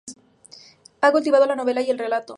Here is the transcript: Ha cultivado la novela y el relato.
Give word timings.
Ha 1.01 1.11
cultivado 1.11 1.45
la 1.45 1.55
novela 1.55 1.79
y 1.83 1.91
el 1.91 1.99
relato. 1.99 2.25